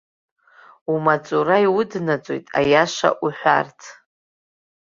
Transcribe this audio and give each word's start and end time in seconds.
Умаҵура 0.93 1.57
иуднаҵоит 1.65 2.45
аиаша 2.59 3.09
уҳәарц. 3.23 3.79